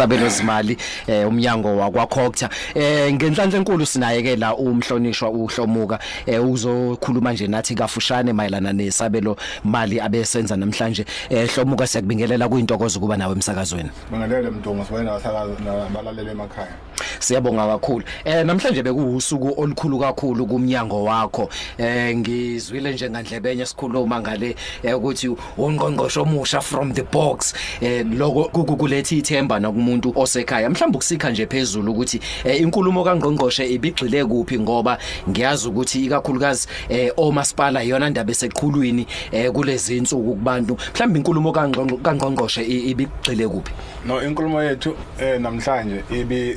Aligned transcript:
sabelo 0.00 0.28
zimali 0.28 0.76
eh 1.06 1.28
umnyango 1.28 1.76
wakwaCocta. 1.76 2.48
Eh 2.74 3.12
ngenhlanhla 3.14 3.58
enkulu 3.58 3.86
sinayeke 3.86 4.36
la 4.36 4.56
umhlonishwa 4.56 5.30
uhlomuka 5.30 5.98
eh 6.26 6.44
uzokhuluma 6.44 7.32
nje 7.32 7.46
nathi 7.46 7.74
kafushane 7.74 8.32
mayelana 8.32 8.72
nesabelo 8.72 9.36
mali 9.64 10.00
abesenza 10.00 10.56
namhlanje. 10.56 11.04
Eh 11.30 11.48
hlomuka 11.48 11.86
siyakubingelela 11.86 12.48
kuyintokozo 12.48 13.00
kuba 13.00 13.16
nawe 13.16 13.32
emsakazweni. 13.32 13.90
Bangalele 14.10 14.50
mntungu 14.50 14.84
sibayena 14.84 15.12
wasakaza 15.12 15.54
nabalaleli 15.64 16.30
emakhaya. 16.30 16.74
Siyabonga 17.18 17.66
kakhulu. 17.66 18.04
Eh 18.24 18.44
namhlanje 18.44 18.82
bekuwusuku 18.82 19.54
olukhulu 19.60 19.98
kakhulu 19.98 20.46
kumnyango 20.46 21.04
wakho. 21.04 21.48
Eh 21.78 22.16
ngizwile 22.16 22.92
nje 22.92 23.10
ngandlebenye 23.10 23.66
sikhuluma 23.66 24.20
ngale 24.20 24.56
eh, 24.82 24.96
ukuthi 24.98 25.28
ungqongqosho 25.58 26.22
omusha 26.22 26.60
from 26.60 26.92
the 26.92 27.02
box. 27.02 27.54
Eh 27.80 28.06
lokho 28.16 28.44
kukulethi 28.44 29.18
ithemba 29.18 29.60
nakumuntu 29.60 30.12
osekhaya. 30.16 30.70
Mhlawumbe 30.70 30.96
ukusikha 30.96 31.30
nje 31.30 31.46
phezulu 31.46 31.92
ukuthi 31.92 32.20
eh, 32.44 32.60
inkulumo 32.60 33.04
kaNgqongqoshe 33.04 33.66
ibigxile 33.66 34.24
kuphi 34.24 34.58
ngoba 34.58 34.98
ngiyazi 35.28 35.68
ukuthi 35.68 36.04
ikakhulukazi 36.04 36.68
eh, 36.88 37.12
omasipala 37.16 37.84
iyona 37.84 38.10
ndaba 38.10 38.30
eseqhulwini 38.30 39.06
eh, 39.32 39.52
kulezi 39.52 39.96
insuku 39.96 40.34
kubantu. 40.34 40.76
Mhlawumbe 40.94 41.18
inkulumo 41.18 41.50
kaNgqongqo- 41.52 42.02
kaNgqongqoshe 42.02 42.62
ibigxile 42.62 43.48
kuphi? 43.48 43.72
No 44.06 44.22
inkulumo 44.22 44.62
yethu 44.62 44.94
eh 45.20 45.40
namhlanje 45.40 46.04
ibi 46.10 46.54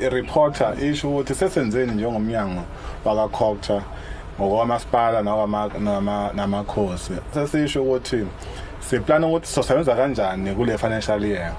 reporter 0.48 0.84
isho 0.84 1.10
ukuthi 1.10 1.34
sesenzeni 1.34 1.92
njengomnyango 1.92 2.62
wakaCocta 3.04 3.82
ngokwamasipala 4.40 5.22
namakhosi. 6.34 7.12
Sesisho 7.34 7.82
ukuthi 7.82 8.26
siplana 8.80 9.26
ukuthi 9.26 9.46
sosebenza 9.46 9.94
kanjani 9.94 10.54
kule 10.54 10.78
financial 10.78 11.24
year. 11.24 11.52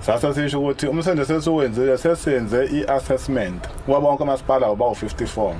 Sasa 0.00 0.34
sisho 0.34 0.60
ukuthi 0.60 0.86
umsebenzi 0.86 1.24
sesiwenzile 1.24 1.98
sesenze 1.98 2.64
iassessment 2.64 3.68
kuba 3.86 4.00
bonke 4.00 4.22
amasipala 4.22 4.66
oba 4.66 4.84
u54 4.84 5.54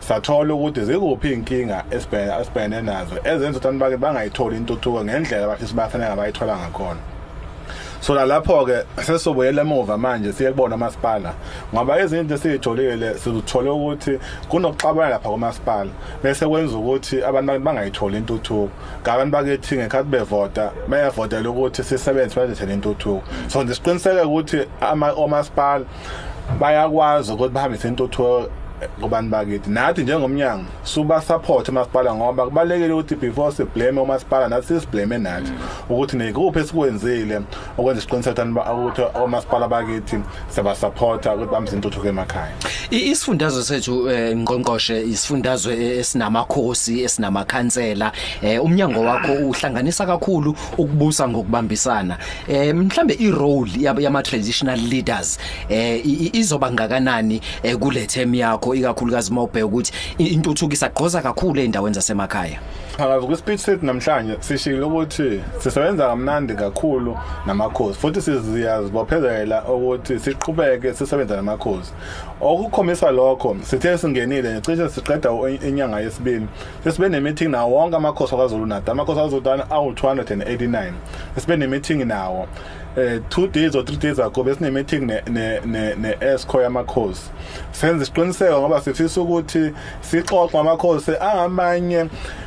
sathola 0.00 0.54
ukuthi 0.54 0.84
zikuphi 0.84 1.32
inkinga 1.32 1.84
esibhekene 1.90 2.82
nazo 2.82 3.16
ezenza 3.24 3.58
ukuthi 3.58 3.68
abantu 3.68 3.80
bake 3.80 3.96
bangayitholi 3.96 4.56
intuthuko 4.56 5.04
ngendlela 5.04 5.44
abathi 5.44 5.74
bafanele 5.74 6.12
abayithola 6.12 6.56
ngakhona 6.56 7.19
so 8.00 8.14
la 8.14 8.24
lapho 8.24 8.66
ke 8.66 9.02
sesobuyela 9.02 9.62
emuva 9.62 9.98
manje 9.98 10.32
siye 10.32 10.50
kubona 10.50 10.74
amasipala 10.74 11.34
ngoba 11.74 12.00
izinto 12.00 12.34
esizitholile 12.34 13.18
sizithole 13.18 13.70
ukuthi 13.70 14.18
kunokuxabana 14.48 15.10
lapha 15.10 15.28
kwamasipala 15.28 15.90
bese 16.22 16.46
kwenza 16.46 16.76
ukuthi 16.76 17.24
abantu 17.24 17.58
bangayitholi 17.58 18.16
intuthuko. 18.18 18.70
Ngabantu 19.02 19.32
bakithi 19.32 19.76
ngekhathi 19.76 20.08
bevota 20.08 20.70
bayavotela 20.88 21.50
ukuthi 21.50 21.82
sisebenze 21.82 22.36
bazethele 22.36 22.74
intuthuko. 22.74 23.22
So 23.48 23.62
nje 23.62 23.74
siqiniseke 23.74 24.22
ukuthi 24.22 24.66
omasipala 25.16 25.84
bayakwazi 26.60 27.32
ukuthi 27.32 27.54
bahambise 27.54 27.88
intuthuko 27.88 28.48
kubantu 29.00 29.30
bakithi 29.30 29.70
nathi 29.70 30.02
njengomnyango 30.02 30.64
suba 30.84 31.22
support 31.22 31.68
umasipala 31.68 32.14
ngoba 32.14 32.44
kubalekile 32.44 32.92
ukuthi 32.92 33.14
before 33.14 33.52
si 33.52 33.64
blame 33.64 34.00
umasipala 34.00 34.48
nathi 34.48 34.80
siblame 34.80 35.18
nathi. 35.18 35.52
Ukuthi 35.90 36.16
nekuphi 36.16 36.58
esikwenzile 36.58 37.40
okwenza 37.78 37.98
isiqiniseko 37.98 38.42
ukuthi 38.86 39.02
umasipala 39.24 39.68
bakithi 39.68 40.16
seba 40.48 40.74
supporta 40.76 41.34
ukuthi 41.34 41.50
bamse 41.52 41.76
intuthuko 41.76 42.08
emakhaya. 42.08 42.52
I- 42.90 43.10
Isifundazwe 43.10 43.62
sethu 43.62 44.10
eh, 44.10 44.36
ngqongqoshe 44.36 45.00
isifundazwe 45.02 45.74
eh, 45.74 45.98
esinamakhosi 45.98 47.02
esinamakhansela 47.02 48.12
eh, 48.42 48.64
umnyango 48.64 49.00
wakho 49.00 49.32
uhlanganisa 49.32 50.06
kakhulu 50.06 50.56
ukubusa 50.78 51.28
ngokubambisana. 51.28 52.18
Eh, 52.48 52.74
mhlambe 52.74 53.14
i 53.18 53.30
role 53.30 53.70
yama 53.78 54.22
traditional 54.22 54.78
leaders 54.80 55.38
eh, 55.68 56.06
i- 56.06 56.12
i- 56.26 56.30
izoba 56.38 56.72
ngakanani 56.72 57.40
eh, 57.62 57.76
kule 57.76 58.06
term 58.06 58.34
yakho 58.74 58.90
ikakhulukazi 59.00 59.32
mawubheka 59.32 59.66
ukuthi 59.66 59.92
i- 60.18 60.26
intuthuko 60.26 60.72
isagqoza 60.72 61.22
kakhulu 61.22 61.60
eindaweni 61.60 61.94
zasemakhaya 61.94 62.58
Phakathi 62.96 63.26
kwispeech 63.26 63.60
sethu 63.60 63.86
namhlanje 63.86 64.36
sishilo 64.40 64.86
ukuthi 64.88 65.40
sisebenza 65.58 66.06
kamnandi 66.08 66.54
kakhulu 66.54 67.16
namakhosi 67.46 67.98
futhi 67.98 68.20
siziyazibophezela 68.22 69.64
ukuthi 69.64 70.18
siqhubeke 70.18 70.94
sisebenza 70.94 71.36
namakhosi. 71.36 71.92
Okukhombisa 72.40 73.10
lokho 73.10 73.56
sithe 73.62 73.98
singenile 73.98 74.60
cishe 74.60 74.88
siqeda 74.88 75.32
u- 75.32 75.48
inyanga 75.48 76.00
yesibili. 76.00 76.46
Sesibe 76.84 77.08
nemeeting 77.08 77.48
nawo 77.50 77.72
wonke 77.74 77.96
amakhosi 77.96 78.34
akwaZulu 78.34 78.66
Natal. 78.66 78.92
Amakhosi 78.92 79.18
akwaZulu 79.20 79.42
Natal 79.44 79.66
awu 79.70 79.92
289. 79.92 80.92
Sibe 81.38 81.56
nemeeting 81.56 82.04
nawo. 82.04 82.46
Eh 82.96 83.20
2 83.28 83.46
days 83.48 83.74
or 83.74 83.82
3 83.84 83.96
days 83.96 84.18
ago 84.18 84.42
besine 84.44 84.70
meeting 84.70 85.06
ne 85.06 85.22
ne 85.26 85.60
ne, 85.96 86.16
ESCO 86.20 86.62
yamakhosi 86.62 87.30
senze 87.72 88.02
isiqiniseko 88.02 88.60
ngoba 88.60 88.80
sifisa 88.80 89.20
ukuthi 89.20 89.72
sixoxe 90.00 90.58
amakhosi 90.58 91.12
angamanye 91.20 92.06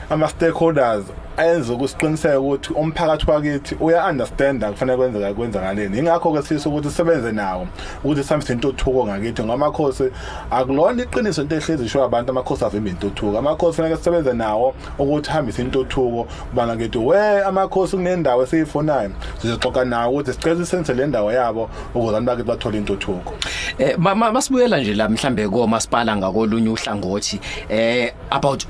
ama 0.10 0.28
stakeholders 0.28 1.06
enze 1.38 1.74
ukusiqiniseka 1.74 2.40
ukuthi 2.40 2.74
umphakathi 2.74 3.32
wakithi 3.32 3.76
uya 3.80 4.06
understand 4.06 4.66
kufanele 4.66 4.98
kwenzeka 4.98 5.34
kwenzakaleni. 5.34 6.00
Ingakho 6.00 6.34
ke 6.34 6.42
sifisa 6.42 6.70
ukuthi 6.70 6.90
sisebenze 6.90 7.32
nawo 7.32 7.68
ukuthi 8.04 8.24
sihambise 8.24 8.54
intuthuko 8.54 9.06
ngakithi 9.08 9.42
ngoba 9.42 9.54
amakhosi 9.54 10.04
akulona 10.52 11.04
iqiniso 11.04 11.42
into 11.42 11.56
ehlezi 11.56 11.86
isho 11.86 12.04
abantu 12.04 12.32
amakhosi 12.32 12.66
avimba 12.66 12.90
intuthuko 12.90 13.38
amakhosi 13.38 13.78
fanele 13.78 13.98
sisebenze 13.98 14.34
nawo 14.34 14.76
ukuthi 15.00 15.30
hambise 15.30 15.62
intuthuko 15.62 16.28
kubana 16.50 16.76
ngithi 16.76 16.98
we 16.98 17.44
amakhosi 17.44 17.96
kunendawo 17.98 18.44
esiyifunayo. 18.44 19.12
Sizoxoxa 19.42 19.86
nawo 19.86 20.14
ukuthi 20.14 20.34
sicela 20.34 20.66
senze 20.66 20.94
le 20.94 21.08
ndawo 21.08 21.32
yabo 21.32 21.70
ukuze 21.96 22.18
abantu 22.18 22.26
bakithi 22.26 22.48
bathole 22.48 22.78
intuthuko 22.78 23.34
Eh 23.80 23.98
ma- 23.98 24.16
ma- 24.16 24.32
masibuyela 24.32 24.80
nje 24.80 24.94
la 24.94 25.10
mhlambe 25.10 25.48
komasipala 25.50 26.16
ngakolunye 26.18 26.70
uhlangothi 26.70 27.40
eh 27.70 28.14
about 28.30 28.66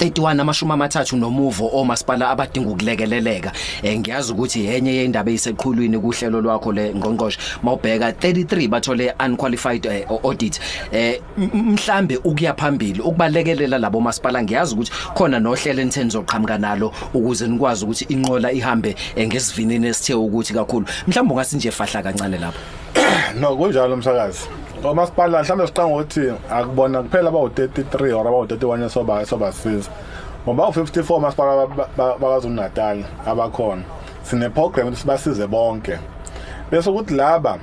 31 0.00 0.40
amashumi 0.40 0.72
amathathu 0.72 1.16
nomuvo 1.16 1.70
omasipala 1.72 2.30
abadinga 2.30 2.70
ukulekeleleka. 2.70 3.52
Eh 3.82 3.98
ngiyazi 3.98 4.32
ukuthi 4.32 4.64
yenye 4.64 4.94
yendaba 4.94 5.30
eyiseqhulwini 5.30 5.98
kuhlelo 5.98 6.40
lwakho 6.40 6.72
le 6.72 6.94
ngqongqoshe 6.94 7.38
mawubheka 7.62 8.10
33 8.10 8.68
bathole 8.68 9.14
unqualified 9.26 9.86
eh, 9.86 10.06
audit. 10.24 10.60
Eh 10.92 11.20
m- 11.38 11.50
m- 11.54 11.72
mhlambe 11.72 12.16
ukuya 12.16 12.54
phambili 12.54 13.00
ukubalekelela 13.00 13.78
labo 13.78 14.00
masipala 14.00 14.42
ngiyazi 14.42 14.74
ukuthi 14.74 14.92
khona 15.14 15.38
nohlelo 15.40 15.80
enithenzo 15.82 16.18
zoqhamuka 16.18 16.58
nalo 16.58 16.92
ukuze 17.14 17.48
nikwazi 17.48 17.84
ukuthi 17.84 18.04
inqola 18.08 18.52
ihambe 18.52 18.96
eh, 19.16 19.26
ngesivinini 19.28 19.86
esithe 19.86 20.14
ukuthi 20.14 20.54
kakhulu. 20.54 20.86
Mhlawumbe 21.06 21.34
ungasi 21.34 21.56
nje 21.56 21.70
fahla 21.70 22.02
kancane 22.02 22.38
lapho. 22.38 22.58
No 23.40 23.56
kunjalo 23.56 23.94
umsakazi 23.94 24.40
omasipala 24.88 25.42
mhlawumbe 25.42 25.66
siqanga 25.66 25.94
ukuthi 25.94 26.32
akubona 26.50 27.02
kuphela 27.02 27.30
abawu-33 27.30 28.14
or 28.14 28.26
abawu-31 28.26 28.88
soba 28.88 29.26
sobasiza 29.26 29.90
ngoba 30.44 30.68
u-54 30.68 31.20
masipala 31.20 31.66
bakwaZulu 31.96 32.54
Natal 32.54 33.04
abakhona. 33.26 33.82
Sine-program 34.22 34.86
ukuthi 34.86 35.00
sibasize 35.00 35.46
bonke. 35.46 35.98
Bese 36.70 36.90
ukuthi 36.90 37.14
laba 37.14 37.58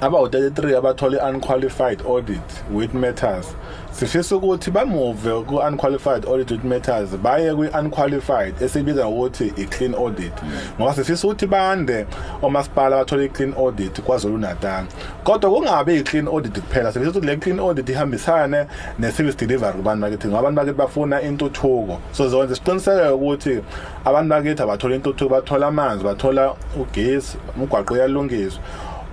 abawu-33 0.00 0.76
abathole 0.76 1.18
unqualified 1.18 2.02
audit 2.02 2.64
with 2.70 2.94
matters 2.94 3.56
sifisa 3.96 4.36
ukuthi 4.36 4.70
bamove 4.70 5.30
ku-unqualified 5.46 6.26
audit 6.26 6.50
with 6.50 6.64
matters 6.64 7.16
baye 7.16 7.54
kwi-unqualified 7.54 8.62
esibiza 8.62 9.08
ngokuthi 9.08 9.52
i-clean 9.56 9.94
audit. 9.94 10.32
Ngoba 10.78 10.94
sifisa 10.94 11.26
ukuthi 11.26 11.46
bande 11.46 12.06
omasipala 12.42 12.96
bathole 12.96 13.24
i-clean 13.24 13.54
audit 13.58 14.00
kwazulu 14.00 14.38
natal 14.38 14.84
kodwa 15.24 15.50
kungabi 15.50 15.96
i-clean 15.96 16.28
audit 16.28 16.60
kuphela 16.60 16.92
sifisa 16.92 17.10
ukuthi 17.10 17.26
le 17.26 17.36
clean 17.36 17.60
audit 17.60 17.88
ihambisane 17.88 18.66
ne-service 18.98 19.46
delivery 19.46 19.72
kubantu 19.72 20.02
bakithi 20.02 20.28
ngoba 20.28 20.38
abantu 20.38 20.56
bakithi 20.56 20.78
bafuna 20.78 21.22
intuthuko. 21.22 22.00
So 22.12 22.28
zonke 22.28 22.54
siqiniseke 22.54 23.08
ukuthi 23.08 23.60
abantu 24.04 24.28
bakithi 24.28 24.62
abathola 24.62 24.94
intuthuko 24.94 25.34
bathola 25.34 25.66
amanzi 25.66 26.04
bathola 26.04 26.54
ugesi 26.80 27.38
umgwaqo 27.56 27.94
uyalungiswa. 27.94 28.60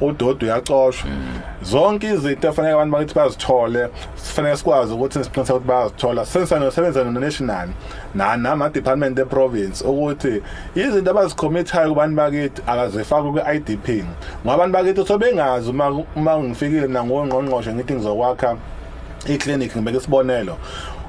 Udodo 0.08 0.46
uyacoshwa 0.46 1.10
zonke 1.62 2.08
izinto 2.08 2.48
efanele 2.48 2.74
abantu 2.74 2.94
bakithi 2.94 3.16
bazithole 3.16 3.90
sifanele 4.16 4.58
sikwazi 4.58 4.94
ukuthi 4.94 5.24
siqiniseke 5.24 5.58
ukuthi 5.58 5.68
bayazithola 5.68 6.26
sensana 6.26 6.66
nosebenza 6.66 7.04
no-national 7.04 7.70
nama 8.16 8.70
department 8.70 9.20
e-province 9.20 9.86
ukuthi 9.88 10.42
izinto 10.76 11.12
abazikhomithayo 11.12 11.90
kubantu 11.90 12.16
bakithi 12.16 12.62
akazifaki 12.68 13.28
kwi-idp 13.32 13.88
ngoba 14.46 14.54
abantu 14.54 14.74
bakithi 14.74 15.08
sobengazi 15.08 15.70
uma 15.70 16.06
uma 16.16 16.40
ngifikile 16.40 16.88
nangongqongqoshe 16.88 17.74
ngithi 17.74 17.94
ngizokwakha 17.94 18.58
iclinic 19.28 19.76
ngibeka 19.76 19.98
isibonelo. 19.98 20.58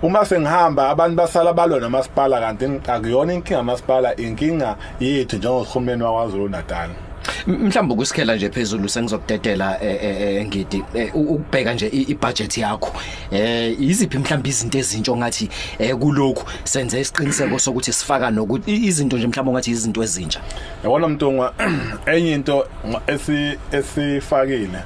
Uma 0.02 0.24
sengihamba 0.24 0.90
abantu 0.90 1.16
basala 1.16 1.52
balwa 1.52 1.80
nomasipala 1.80 2.40
kanti 2.40 2.80
akuyona 2.86 3.32
inkinga 3.32 3.62
masipala 3.62 4.16
inkinga 4.16 4.76
yethu 5.00 5.36
njengosihulumeni 5.36 6.02
wakwaZulu 6.02 6.48
Natal 6.48 6.90
M- 6.90 7.13
mhlawumbe 7.46 7.94
ukusikhela 7.94 8.36
nje 8.36 8.50
phezulu 8.50 8.88
sengizokudedela 8.88 9.82
eh, 9.82 9.98
eh, 10.04 10.20
eh, 10.36 10.46
ngidi 10.46 10.84
eh, 10.94 11.16
u- 11.16 11.20
ukubheka 11.20 11.74
nje 11.74 11.86
i- 11.88 12.02
ibudget 12.02 12.58
yakho. 12.58 12.92
Eh 13.32 13.80
iziphi 13.80 14.18
mhlawumbe 14.18 14.48
izinto 14.48 14.78
ezintsha 14.78 15.12
ongathi 15.12 15.48
eh 15.78 15.94
kulokhu 15.96 16.44
senze 16.64 17.00
isiqiniseko 17.00 17.58
sokuthi 17.58 17.92
sifaka 17.92 18.30
nokuthi 18.30 18.70
i- 18.74 18.86
izinto 18.86 19.16
nje 19.16 19.26
mhlawumbe 19.26 19.50
ongathi 19.50 19.70
izinto 19.70 20.02
ezintsha? 20.02 20.40
Yabona 20.84 21.08
mntungwa 21.08 21.54
enye 22.06 22.32
into 22.34 22.66
esi 23.06 23.58
esifakile 23.72 24.78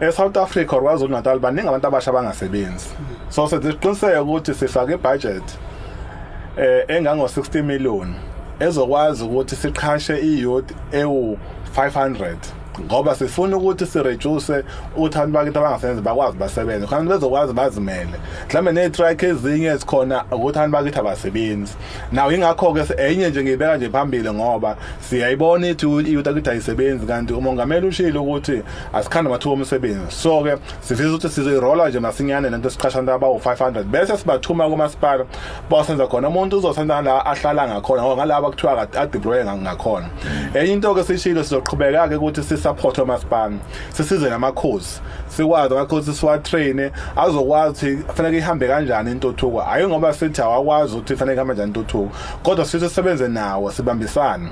eSouth 0.00 0.36
Africa 0.36 0.72
or 0.76 0.82
kwaZulu 0.82 1.10
Natal 1.10 1.38
baningi 1.38 1.68
abantu 1.68 1.86
abasha 1.86 2.10
abangasebenzi 2.10 2.86
so 3.30 3.48
senze 3.48 3.68
isiqiniseko 3.68 4.22
ukuthi 4.22 4.54
sifake 4.54 4.92
ibudget 4.94 5.42
eh 6.58 6.84
engango 6.88 7.24
60 7.26 7.62
million. 7.62 8.14
Ezokwazi 8.60 9.24
ukuthi 9.24 9.56
siqhashe 9.56 10.16
iyouth 10.18 10.70
ewu 10.92 11.38
500 11.76 12.36
ngoba 12.84 13.14
sifuna 13.14 13.56
ukuthi 13.56 13.86
si 13.86 14.02
reduce 14.02 14.64
ukuthi 14.96 15.18
abantu 15.18 15.32
bakithi 15.32 15.58
abangasebenzi 15.58 16.02
bakwazi 16.02 16.36
basebenze 16.36 16.86
khona 16.86 17.10
bezokwazi 17.10 17.52
bazimele 17.52 18.16
mhlambe 18.48 18.72
ne 18.72 18.90
track 18.90 19.22
ezinye 19.22 19.68
ezikhona 19.68 20.24
ukuthi 20.32 20.58
abantu 20.58 20.72
bakithi 20.72 20.98
abasebenzi 20.98 21.74
nawo 22.12 22.32
ingakho 22.32 22.72
ke 22.74 22.94
enye 22.98 23.28
nje 23.28 23.42
ngibeka 23.42 23.76
nje 23.76 23.90
phambili 23.90 24.30
ngoba 24.30 24.76
siyayibona 25.00 25.68
ithi 25.68 25.86
iyouth 25.86 26.28
akithi 26.28 26.50
ayisebenzi 26.50 27.06
kanti 27.06 27.32
umongameli 27.32 27.86
ushilo 27.86 28.22
ukuthi 28.22 28.62
asikhanda 28.92 29.30
amathuba 29.30 29.54
omsebenzi 29.54 30.10
so 30.10 30.42
ke 30.42 30.56
sifisa 30.80 31.08
ukuthi 31.08 31.28
sizoyirola 31.28 31.88
nje 31.88 32.00
masinyane 32.00 32.50
lento 32.50 32.70
siqasha 32.70 32.98
abantu 32.98 33.12
abawu 33.12 33.38
500 33.38 33.84
bese 33.84 34.16
sibathuma 34.16 34.68
kumasipala 34.68 35.24
basenza 35.70 36.06
khona 36.06 36.28
umuntu 36.28 36.58
uzosenza 36.58 37.02
la 37.02 37.26
ahlala 37.26 37.68
ngakhona 37.68 38.02
ngoba 38.02 38.16
ngalabo 38.16 38.50
kuthiwa 38.50 38.88
adeploye 38.92 39.44
ngakhona 39.44 40.08
enye 40.54 40.72
into 40.72 40.94
ke 40.94 41.04
sishilo 41.04 41.42
sizoqhubeka 41.44 42.08
ke 42.08 42.14
ukuthi 42.16 42.42
sisupport 42.66 42.98
umasipala 42.98 43.56
sisize 43.92 44.30
namakhosi. 44.30 45.00
Sikwazi 45.28 45.74
amakhosi 45.74 46.14
siwa 46.14 46.38
train 46.38 46.90
azokwazi 47.16 47.96
kufanele 47.96 48.38
ihambe 48.38 48.68
kanjani 48.68 49.10
intuthuko. 49.10 49.60
Hayi 49.60 49.86
ngoba 49.86 50.12
sithi 50.12 50.42
awakwazi 50.42 50.94
ukuthi 50.94 51.12
kufanele 51.12 51.34
ihambe 51.36 51.54
kanjani 51.54 51.68
intuthuko. 51.68 52.10
Kodwa 52.42 52.64
sithi 52.64 52.88
sisebenze 52.88 53.28
nawo 53.28 53.72
sibambisane. 53.72 54.48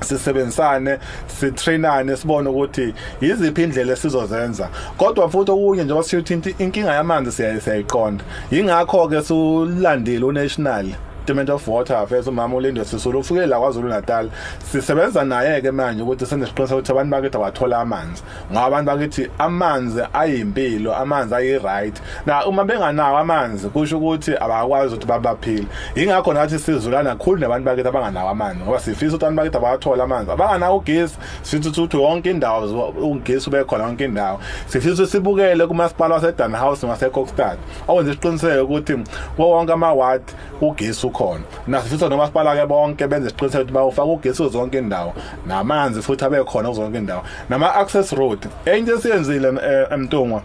Sisebenzisane 0.00 0.98
sitrainane 1.26 2.16
sibone 2.16 2.48
ukuthi 2.48 2.94
yiziphi 3.20 3.62
indlela 3.62 3.92
esizozenza. 3.92 4.68
Kodwa 4.96 5.28
futhi 5.28 5.50
okunye 5.50 5.84
njengoba 5.84 6.02
sithi 6.02 6.54
inkinga 6.58 6.94
yamanzi 6.94 7.32
siyayiqonda. 7.32 8.24
Yingakho 8.50 9.08
ke 9.08 9.22
sulandile 9.22 10.24
unational. 10.24 10.86
Department 11.26 11.50
of 11.50 11.68
Water 11.68 11.96
Affairs 11.96 12.26
umama 12.26 12.56
uLindo 12.56 12.84
Sisulu 12.84 13.18
ufike 13.18 13.46
la 13.46 13.58
kwaZulu 13.58 13.88
Natal. 13.88 14.30
Sisebenza 14.72 15.24
naye 15.24 15.60
ke 15.60 15.70
manje 15.70 16.02
ukuthi 16.02 16.26
senze 16.26 16.44
isiqiniseko 16.44 16.78
ukuthi 16.78 16.92
abantu 16.92 17.10
bakithi 17.10 17.36
abathola 17.36 17.80
amanzi 17.80 18.22
ngoba 18.52 18.66
abantu 18.66 18.90
bakithi 18.90 19.30
amanzi 19.38 20.02
ayimpilo 20.12 20.96
amanzi 20.96 21.34
ayi 21.34 21.58
right 21.58 22.02
na 22.26 22.46
uma 22.46 22.64
benganawo 22.64 23.18
amanzi 23.18 23.68
kusho 23.68 23.98
ukuthi 23.98 24.36
abakwazi 24.36 24.94
ukuthi 24.94 25.06
babaphile. 25.06 25.66
Ingakho 25.94 26.32
nathi 26.32 26.58
sizulana 26.58 27.16
kakhulu 27.16 27.40
nabantu 27.40 27.64
bakithi 27.64 27.88
abanganawo 27.88 28.30
amanzi 28.30 28.64
ngoba 28.64 28.80
sifisa 28.80 29.16
ukuthi 29.16 29.24
abantu 29.24 29.36
bakithi 29.36 29.56
abathola 29.56 30.04
amanzi. 30.04 30.30
Abanganawo 30.30 30.76
ugesi 30.76 31.16
sithi 31.42 31.68
ukuthi 31.68 31.96
wonke 31.96 32.30
indawo 32.30 32.92
ugesi 33.02 33.48
ube 33.48 33.64
khona 33.64 33.84
yonke 33.84 34.04
indawo. 34.04 34.40
Sifisa 34.66 34.94
ukuthi 34.94 35.12
sibukele 35.12 35.66
kumasipala 35.66 36.14
waseDan 36.14 36.52
House 36.54 36.86
ngaseKokstad 36.86 37.58
owenza 37.88 38.12
isiqiniseko 38.12 38.64
ukuthi 38.64 38.98
wonke 39.38 39.72
amaward 39.72 40.22
ugesi 40.60 41.11
ukhona 41.12 41.44
nasifisa 41.66 42.08
nomasipala 42.08 42.56
ke 42.56 42.66
bonke 42.66 43.06
benze 43.06 43.28
isiqiniseko 43.28 43.62
ukuthi 43.62 43.72
bawufaka 43.72 44.08
ugesi 44.08 44.48
zonke 44.48 44.78
indawo 44.78 45.14
namanzi 45.46 46.02
futhi 46.02 46.24
abe 46.24 46.44
khona 46.44 46.72
zonke 46.72 46.98
indawo 46.98 47.22
nama 47.48 47.74
access 47.74 48.12
road 48.12 48.48
enye 48.64 48.92
esiyenzile 48.92 49.48
emntungwa 49.90 50.42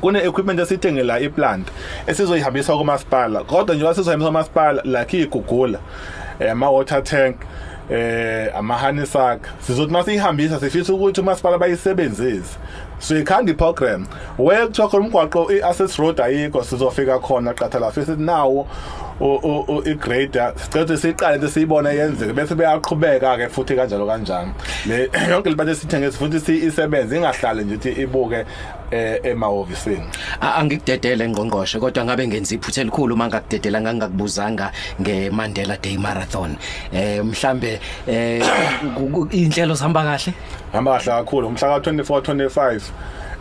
kune 0.00 0.18
equipment 0.18 0.60
esithenge 0.60 1.02
la 1.02 1.20
iplant 1.20 1.68
esizoyihambisa 2.06 2.76
kumasipala. 2.76 3.44
Kodwa 3.44 3.74
nje 3.74 3.84
wasizohambisa 3.84 4.28
kumasipala 4.28 4.82
like 4.82 5.22
igugula 5.22 5.78
ama 6.50 6.70
water 6.70 7.04
tank 7.04 7.36
eh 7.90 8.56
ama 8.56 8.78
honey 8.78 9.06
sack 9.06 9.40
sizothi 9.60 9.92
masihambisa 9.92 10.60
sifisa 10.60 10.92
ukuthi 10.92 11.20
umasipala 11.20 11.58
bayisebenzise. 11.58 12.58
Sikhanda 12.98 13.52
iprogram 13.52 14.06
where 14.38 14.66
kuthiwa 14.66 14.88
khona 14.88 15.06
umgwaqo 15.06 15.52
i-access 15.52 15.98
road 15.98 16.20
ayikho 16.20 16.64
sizofika 16.64 17.18
khona 17.18 17.54
qathala 17.54 17.90
fisa 17.90 18.16
nawo 18.16 18.66
i-grader 19.20 20.52
sicela 20.56 20.96
siqale 20.96 21.34
into 21.36 21.48
siyibona 21.48 21.90
yenzeke 21.92 22.32
bese 22.32 22.54
beyaqhubeka 22.54 23.36
ke 23.38 23.48
futhi 23.48 23.76
kanjalo 23.76 24.06
kanjani 24.06 24.52
le 24.86 25.08
yonke 25.30 25.50
libantu 25.50 25.72
esithenge 25.72 26.10
futhi 26.10 26.66
isebenze 26.66 27.16
ingahlali 27.16 27.64
nje 27.64 27.76
ukuthi 27.86 28.02
ibuke 28.02 28.44
emahovisini. 29.22 30.06
Angikudedele 30.40 31.28
ngqongqoshe 31.28 31.80
kodwa 31.80 32.04
ngabe 32.04 32.28
ngenza 32.28 32.54
iphuthe 32.54 32.80
elikhulu 32.80 33.14
uma 33.14 33.26
ngakudedela 33.28 33.80
ngangakubuzanga 33.80 34.72
ngeMandela 35.00 35.76
Day 35.82 35.96
Marathon. 35.96 36.56
Eh 36.92 37.24
mhlambe 37.24 37.80
eh 38.06 38.42
inhlelo 39.30 39.74
zihamba 39.74 40.02
kahle? 40.02 40.34
Hamba 40.72 40.98
kahle 40.98 41.24
kakhulu. 41.24 41.48
Umhla 41.48 41.80
ka 41.80 41.90
24 41.90 42.20
25 42.20 42.80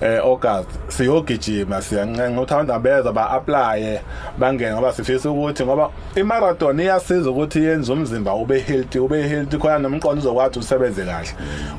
eh 0.02 0.20
August 0.24 0.70
siyogijima 0.88 1.82
siyancenga 1.82 2.42
ukuthi 2.42 2.54
abantu 2.54 2.74
abeza 2.74 3.12
ba 3.12 3.30
apply 3.30 4.00
bangene 4.38 4.74
ngoba 4.74 4.94
sifisa 4.94 5.30
ukuthi 5.30 5.64
ngoba 5.64 5.90
imarathon 6.16 6.80
iyasiza 6.80 7.30
ukuthi 7.30 7.64
yenze 7.64 7.94
umzimba 7.94 8.34
ube 8.34 8.60
healthy 8.60 9.00
ube 9.00 9.28
healthy 9.28 9.58
khona 9.58 9.80
nomqondo 9.80 10.22
uzokwazi 10.22 10.60
usebenze 10.60 11.06
kahle. 11.06 11.30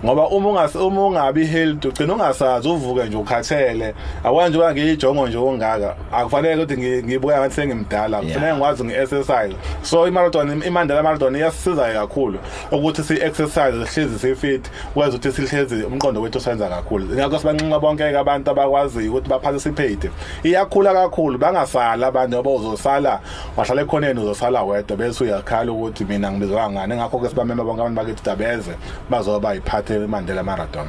Ngoba 0.04 0.28
uma 0.28 0.48
ungasi 0.48 0.78
uma 0.78 1.06
ungabi 1.06 1.46
healthy 1.46 1.88
ugcina 1.88 2.14
ungasazi 2.14 2.68
uvuke 2.68 3.04
nje 3.04 3.16
ukhathele. 3.16 3.94
Akwanje 4.24 4.58
uba 4.58 4.72
ngiyijongo 4.72 5.28
nje 5.28 5.38
ongaka 5.38 5.96
akufanele 6.12 6.62
ukuthi 6.62 7.02
ngibuya 7.02 7.38
ngathi 7.38 7.54
sengimdala 7.54 8.18
kufanele 8.18 8.52
ngikwazi 8.52 8.84
ngi-exercise. 8.84 9.56
So 9.82 10.08
imarathon 10.08 10.62
imandela 10.62 11.02
marathon 11.02 11.36
iyasiza 11.36 11.92
kakhulu 11.92 12.38
ukuthi 12.72 13.02
si 13.02 13.14
exercise 13.14 13.86
sihlezi 13.86 14.18
si 14.18 14.34
fit 14.34 14.70
ukwazi 14.90 15.16
ukuthi 15.16 15.32
sihlezi 15.32 15.84
umqondo 15.84 16.20
wethu 16.20 16.38
usenza 16.38 16.68
kakhulu. 16.68 17.04
Ngakho 17.04 17.38
sibancinca 17.38 17.80
bonke 17.80 18.05
ke 18.12 18.18
abantu 18.18 18.50
abakwaziyo 18.50 19.10
ukuthi 19.10 19.28
baparticipate 19.28 20.10
iyakhula 20.42 20.92
kakhulu 20.92 21.38
bangasala 21.38 22.06
abantu 22.06 22.36
ngoba 22.36 22.50
uzosala 22.50 23.20
wahlala 23.56 23.82
ekhoneni 23.82 24.20
uzosala 24.20 24.62
wedwa 24.62 24.96
bese 24.96 25.24
uyakhala 25.24 25.72
ukuthi 25.72 26.04
mina 26.04 26.32
ngibizwa 26.32 26.70
ngani 26.70 26.94
ngakho 26.96 27.18
ke 27.18 27.28
sibamema 27.28 27.64
bonke 27.64 27.80
abantu 27.80 27.96
bakithi 27.96 28.24
dabeze 28.24 28.74
bazoba 29.10 29.54
yiphathe 29.54 29.96
iMandela 30.04 30.42
Marathon. 30.42 30.88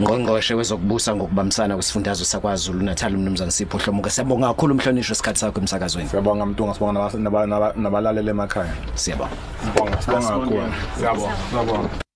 Ngqongqoshe 0.00 0.54
wezokubusa 0.54 1.16
ngokubambisana 1.16 1.74
kwesifundazwe 1.74 2.26
sakwaZulu 2.26 2.82
Natal 2.82 3.14
umnumzane 3.14 3.50
Sipho 3.50 3.78
Hlomuka 3.78 4.10
siyabonga 4.10 4.48
kakhulu 4.48 4.74
umhlonishwa 4.74 5.12
isikhathi 5.12 5.40
sakho 5.40 5.60
emsakazweni. 5.60 6.08
Siyabonga 6.08 6.46
mntunga 6.46 6.74
sibonga 6.74 7.72
nabalaleli 7.76 8.30
emakhaya. 8.30 8.72
Siyabonga. 8.94 9.36
Sibonga 9.64 10.02
sibonga 10.02 10.28
kakhulu. 10.28 10.72
Siyabonga 10.96 11.36
siyabonga. 11.50 12.09